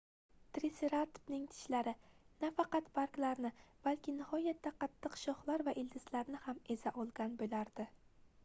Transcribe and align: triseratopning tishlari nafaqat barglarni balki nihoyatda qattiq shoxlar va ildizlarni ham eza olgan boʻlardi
triseratopning 0.57 1.41
tishlari 1.49 1.91
nafaqat 2.45 2.87
barglarni 2.95 3.51
balki 3.83 4.15
nihoyatda 4.21 4.73
qattiq 4.85 5.19
shoxlar 5.25 5.65
va 5.69 5.77
ildizlarni 5.83 6.41
ham 6.47 6.63
eza 6.77 6.95
olgan 7.05 7.37
boʻlardi 7.43 7.87